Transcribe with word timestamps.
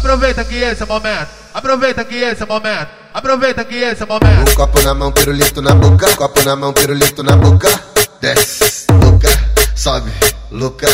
Aproveita 0.00 0.42
que 0.46 0.54
esse 0.54 0.80
é 0.80 0.84
o 0.86 0.88
momento. 0.88 1.28
Aproveita 1.52 2.04
que 2.06 2.14
esse 2.14 2.40
é 2.40 2.44
o 2.46 2.48
momento. 2.48 2.88
Aproveita 3.12 3.62
que 3.66 3.74
esse 3.74 4.02
é 4.02 4.06
o 4.06 4.08
momento. 4.08 4.50
O 4.50 4.54
copo 4.54 4.80
na 4.80 4.94
mão, 4.94 5.12
pirulito 5.12 5.60
na 5.60 5.74
boca. 5.74 6.16
Copo 6.16 6.42
na 6.42 6.56
mão, 6.56 6.72
pirulito 6.72 7.22
na 7.22 7.36
boca. 7.36 7.68
Desce, 8.18 8.86
Luca, 8.92 9.28
sobe, 9.76 10.10
Luca, 10.50 10.88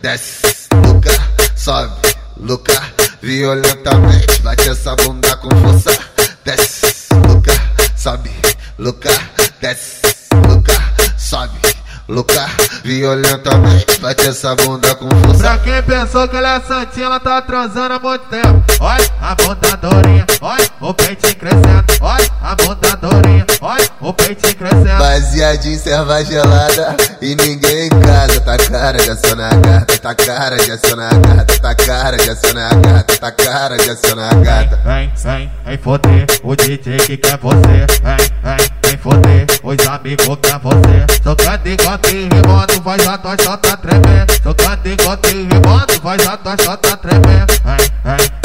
desce, 0.00 0.68
Luca, 0.86 1.10
sobe, 1.56 2.14
Luca, 2.36 2.80
violentamente. 3.20 4.40
Bate 4.42 4.68
essa 4.68 4.94
bunda 4.94 5.36
com 5.38 5.50
força. 5.50 5.98
Desce, 6.44 7.08
Luca, 7.26 7.52
sobe, 7.96 8.30
Luca, 8.78 9.10
desce, 9.60 10.02
Luca, 10.48 10.74
sobe, 11.18 11.58
Luca, 12.12 12.46
violentamente. 12.84 13.98
Bate 13.98 14.28
essa 14.28 14.54
bunda 14.54 14.94
com 14.96 15.08
força. 15.08 15.38
Pra 15.38 15.58
quem 15.58 15.82
pensou 15.82 16.28
que 16.28 16.36
ela 16.36 16.56
é 16.56 16.60
santinha, 16.60 17.06
ela 17.06 17.18
tá 17.18 17.40
transando 17.40 17.94
há 17.94 17.98
muito 17.98 18.26
tempo. 18.26 18.62
Olha 18.80 19.10
a 19.22 19.34
bunda 19.34 19.76
dourinha, 19.78 20.26
olha 20.42 20.70
o 20.78 20.92
peitinho 20.92 21.36
crescendo. 21.36 21.84
Olha 22.02 22.30
a 22.42 22.54
bunda 22.54 22.96
dourinha, 22.96 23.46
olha 23.62 23.88
o 23.98 24.12
peitinho 24.12 24.54
crescendo. 24.56 24.98
Baseadinho, 24.98 25.78
serva 25.78 26.22
gelada 26.22 26.96
e 27.22 27.34
ninguém 27.34 27.86
em 27.86 27.88
casa. 27.88 28.40
Tá 28.42 28.58
cara 28.58 28.98
de 28.98 29.10
acionar 29.10 29.54
a 29.54 29.56
gata, 29.56 29.98
tá 29.98 30.14
cara 30.14 30.56
de 30.58 30.70
acionar 30.70 31.14
a 31.14 31.18
gata, 31.18 31.60
tá 31.60 31.74
cara 31.74 32.16
de 32.18 32.30
acionar 32.30 32.72
a 32.72 32.74
gata, 32.74 33.16
tá 33.16 33.32
cara 33.32 33.76
de 33.78 33.90
acionar 33.90 34.34
a 34.34 34.36
gata. 34.36 34.80
Vem, 34.84 35.12
vem, 35.16 35.52
vem 35.64 35.78
foder 35.78 36.26
o 36.42 36.54
DJ 36.54 36.98
que 36.98 37.16
quer 37.16 37.38
você. 37.38 37.86
Vem, 38.02 38.16
vem, 38.42 38.81
vem 38.92 38.98
foder 38.98 39.46
os 39.62 39.86
amigos 39.86 40.38
quer 40.42 40.58
você. 40.58 41.20
Tocando 41.22 41.66
enquanto 41.68 42.06
rimando, 42.08 42.82
faz 42.82 43.06
a 43.06 43.18
tua 43.18 43.36
chota 43.40 43.76
tremer. 43.76 44.26
Tocando 44.42 44.86
enquanto 44.86 45.26
rimando, 45.26 45.92
faz 46.02 46.26
a 46.26 46.36
tua 46.36 46.56
chota 46.62 46.96
tremer. 46.96 47.46
Vem 47.64 48.18
foder 48.20 48.41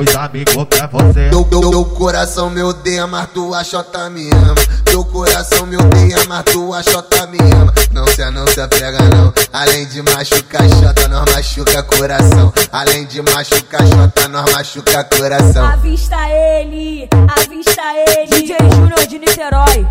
os 0.00 0.16
amigos 0.16 0.54
que 0.54 0.64
quer 0.66 0.88
você. 0.88 1.28
Teu, 1.30 1.44
teu, 1.44 1.70
teu 1.70 1.84
coração 1.84 2.50
me 2.50 2.62
odeia, 2.62 3.06
mas 3.06 3.28
tua 3.30 3.62
chota 3.62 4.08
me 4.08 4.30
ama. 4.30 4.54
Teu 4.84 5.04
coração 5.04 5.66
me 5.66 5.76
odeia, 5.76 6.18
mas 6.26 6.44
tua 6.44 6.82
chota 6.82 7.26
me 7.26 7.38
ama. 7.38 7.72
Não 7.92 8.06
se 8.06 8.30
não 8.30 8.46
se 8.46 8.60
apega 8.60 8.98
não. 9.08 9.32
Além 9.52 9.86
de 9.86 10.02
machucar 10.02 10.68
chota, 10.68 11.08
nós 11.08 11.30
machuca 11.34 11.82
coração. 11.82 12.52
Além 12.72 13.04
de 13.06 13.20
machucar 13.22 13.86
chota, 13.86 14.28
nós 14.28 14.50
machuca 14.52 15.04
coração. 15.04 15.66
Avista 15.66 16.16
ele, 16.28 17.08
avista 17.36 17.82
ele. 17.94 18.26
DJ 18.42 18.56
Júnior 18.74 19.06
de 19.06 19.18
Niterói, 19.18 19.86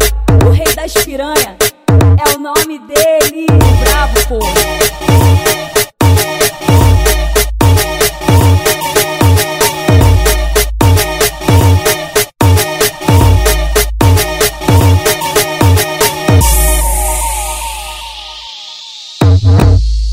o 0.45 0.49
rei 0.51 0.75
das 0.75 0.93
piranha. 0.93 1.55
É 2.17 2.35
o 2.35 2.39
nome 2.39 2.79
dele. 2.79 3.45
Bravo, 3.83 4.27
pô. 4.27 4.39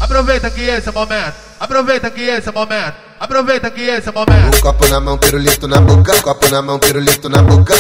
Aproveita 0.07 0.49
que 0.53 0.61
esse 0.61 0.87
é 0.87 0.91
o 0.93 0.95
momento. 0.95 1.35
Aproveita 1.59 2.11
que 2.13 2.21
esse 2.23 2.47
é 2.47 2.51
o 2.53 2.55
momento. 2.55 2.95
Aproveita 3.19 3.69
que 3.73 3.81
esse 3.81 4.07
é 4.07 4.11
o 4.13 4.15
momento. 4.15 4.57
O 4.57 4.61
copo 4.61 4.87
na 4.87 5.01
mão, 5.01 5.19
pirulito 5.19 5.67
na 5.67 5.81
boca. 5.81 6.23
Copo 6.23 6.49
na 6.49 6.63
mão, 6.63 6.79
pirulito 6.79 7.29
na 7.29 7.43
boca. 7.43 7.75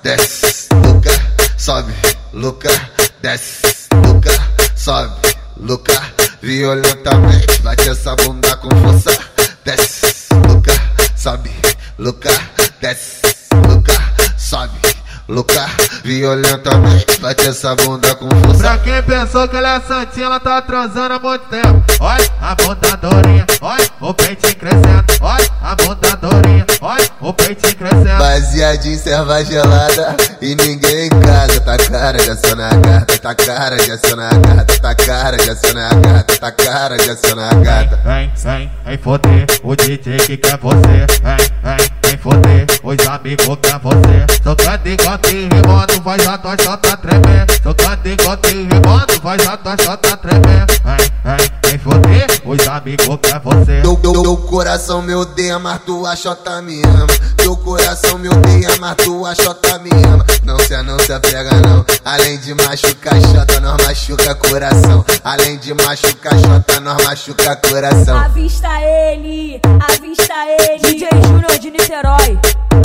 Desce, 0.00 0.68
Luca, 0.72 1.10
sobe, 1.58 1.92
Luca, 2.32 2.70
desce, 3.20 3.88
Luca, 4.06 4.30
sobe, 4.76 5.36
Luca, 5.56 6.00
violentamente. 6.40 7.60
Bate 7.62 7.88
essa 7.90 8.14
bunda 8.14 8.56
com 8.58 8.70
força. 8.70 9.18
Desce, 9.64 10.28
Luca, 10.46 10.72
sobe, 11.16 11.50
Luca, 11.98 12.30
desce, 12.80 13.22
Luca, 13.68 13.94
sobe, 14.38 14.78
Luca, 15.28 15.68
violentamente. 16.12 17.20
Bate 17.20 17.48
essa 17.48 17.74
bunda 17.74 18.14
com 18.14 18.28
força. 18.28 18.62
Pra 18.62 18.78
quem 18.78 19.02
pensou 19.02 19.48
que 19.48 19.56
ela 19.56 19.76
é 19.76 19.80
santinha, 19.80 20.26
ela 20.26 20.40
tá 20.40 20.60
transando 20.60 21.14
há 21.14 21.18
muito 21.18 21.44
tempo. 21.46 21.82
Olha 22.00 22.28
a 22.40 22.54
bunda 22.54 22.96
dourinha, 22.96 23.46
olha 23.60 23.90
o 24.00 24.14
peitinho 24.14 24.56
crescendo. 24.56 25.04
Olha 25.20 25.48
a 25.62 25.74
bunda 25.76 26.16
dourinha, 26.16 26.66
olha 26.80 27.10
o 27.20 27.32
peitinho 27.32 27.76
crescendo. 27.76 28.18
Baseadinho, 28.18 28.98
serva 28.98 29.44
gelada 29.44 30.16
e 30.40 30.54
ninguém 30.54 31.06
em 31.06 31.10
casa. 31.10 31.60
Tá 31.60 31.76
cara 31.78 32.18
de 32.18 32.30
acionar 32.30 32.72
a 32.72 32.76
gata, 32.76 33.18
tá 33.18 33.34
cara 33.34 33.76
de 33.76 33.90
acionar 33.90 34.34
a 34.34 34.38
gata, 34.38 34.80
tá 34.80 34.94
cara 34.94 35.36
de 35.36 35.50
acionar 35.50 35.92
a 35.92 35.94
gata, 35.94 36.36
tá 36.38 36.52
cara 36.52 36.96
de 36.96 37.10
acionar 37.10 37.52
a 37.52 37.54
gata. 37.54 38.00
Vem, 38.04 38.32
vem, 38.36 38.72
vem 38.84 38.98
foder 38.98 39.46
o 39.62 39.76
DJ 39.76 40.16
que 40.18 40.36
quer 40.36 40.58
você. 40.58 41.06
Vem, 41.22 41.36
vem, 41.62 41.90
vem 42.04 42.18
foder 42.18 42.41
que 43.18 43.36
quer 43.36 43.78
você. 43.78 44.26
Tocando 44.42 44.88
enquanto 44.88 45.26
rimando, 45.26 46.02
faz 46.02 46.26
a 46.26 46.38
tua 46.38 46.56
chota 46.56 46.96
tremer. 46.96 47.46
Tocando 47.62 48.06
enquanto 48.06 48.46
rimando, 48.46 49.12
faz 49.22 49.46
a 49.46 49.56
tua 49.56 49.76
chota 49.76 50.16
tremer. 50.16 50.66
Vem 50.84 51.12
foder 51.22 51.61
os 52.52 52.68
amigos 52.68 53.18
quer 53.22 53.40
você. 53.40 53.80
Teu, 53.80 53.96
teu, 53.96 54.12
teu 54.12 54.36
coração 54.36 55.00
me 55.02 55.14
odeia, 55.14 55.58
mas 55.58 55.80
tua 55.82 56.14
chota 56.14 56.60
me 56.60 56.82
ama. 56.82 57.06
Teu 57.36 57.56
coração 57.56 58.18
me 58.18 58.28
odeia, 58.28 58.68
mas 58.78 58.96
tua 58.96 59.34
chota 59.34 59.78
me 59.78 59.90
ama. 59.90 60.24
Não 60.44 60.58
se 60.58 60.82
não 60.82 60.98
se 60.98 61.12
apega 61.12 61.50
não. 61.60 61.84
Além 62.04 62.38
de 62.38 62.54
machucar 62.54 63.14
chota, 63.20 63.60
nós 63.60 63.82
machuca 63.86 64.34
coração. 64.34 65.04
Além 65.24 65.58
de 65.58 65.72
machucar 65.74 66.38
chota, 66.38 66.80
nós 66.80 67.02
machuca 67.04 67.56
coração. 67.56 68.18
Avista 68.18 68.68
ele, 68.82 69.60
avista 69.88 70.34
ele. 70.46 70.78
DJ 70.78 71.08
Júnior 71.26 71.58
de 71.58 71.70
Niterói, 71.70 72.38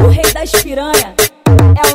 o 0.04 0.08
rei 0.08 0.34
das 0.34 0.52
piranha. 0.52 1.14
É 1.76 1.87